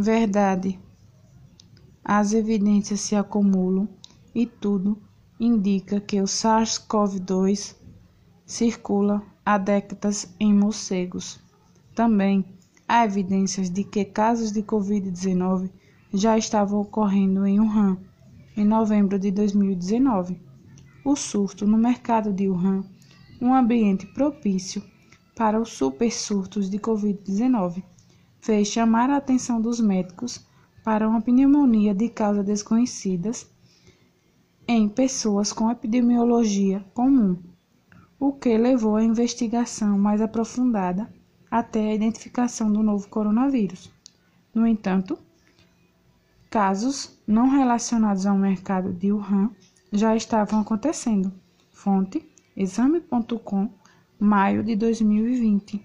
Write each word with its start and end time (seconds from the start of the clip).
Verdade. 0.00 0.78
As 2.04 2.32
evidências 2.32 3.00
se 3.00 3.16
acumulam 3.16 3.88
e 4.32 4.46
tudo 4.46 4.96
indica 5.40 6.00
que 6.00 6.20
o 6.20 6.24
SARS-CoV-2 6.24 7.74
circula 8.46 9.20
há 9.44 9.58
décadas 9.58 10.32
em 10.38 10.54
morcegos. 10.54 11.40
Também 11.96 12.44
há 12.86 13.04
evidências 13.04 13.68
de 13.68 13.82
que 13.82 14.04
casos 14.04 14.52
de 14.52 14.62
Covid-19 14.62 15.68
já 16.14 16.38
estavam 16.38 16.82
ocorrendo 16.82 17.44
em 17.44 17.58
Wuhan 17.58 17.98
em 18.56 18.64
novembro 18.64 19.18
de 19.18 19.32
2019. 19.32 20.40
O 21.04 21.16
surto 21.16 21.66
no 21.66 21.76
mercado 21.76 22.32
de 22.32 22.48
Wuhan, 22.48 22.84
um 23.42 23.52
ambiente 23.52 24.06
propício 24.06 24.80
para 25.34 25.60
os 25.60 25.70
supersurtos 25.70 26.70
de 26.70 26.78
Covid-19, 26.78 27.82
fez 28.40 28.68
chamar 28.68 29.10
a 29.10 29.16
atenção 29.16 29.60
dos 29.60 29.80
médicos 29.80 30.46
para 30.84 31.08
uma 31.08 31.20
pneumonia 31.20 31.94
de 31.94 32.08
causa 32.08 32.42
desconhecidas 32.42 33.46
em 34.66 34.88
pessoas 34.88 35.52
com 35.52 35.70
epidemiologia 35.70 36.84
comum, 36.92 37.38
o 38.20 38.32
que 38.32 38.56
levou 38.56 38.96
à 38.96 39.04
investigação 39.04 39.98
mais 39.98 40.20
aprofundada 40.20 41.12
até 41.50 41.90
a 41.90 41.94
identificação 41.94 42.70
do 42.70 42.82
novo 42.82 43.08
coronavírus. 43.08 43.90
No 44.54 44.66
entanto, 44.66 45.18
casos 46.50 47.18
não 47.26 47.48
relacionados 47.48 48.26
ao 48.26 48.36
mercado 48.36 48.92
de 48.92 49.12
Wuhan 49.12 49.50
já 49.92 50.14
estavam 50.16 50.60
acontecendo. 50.60 51.32
Fonte: 51.70 52.26
exame.com, 52.56 53.70
maio 54.18 54.62
de 54.62 54.76
2020. 54.76 55.82